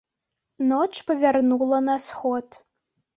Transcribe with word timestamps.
Ноч 0.69 0.93
павярнула 1.09 1.79
на 1.91 1.97
сход. 2.07 2.47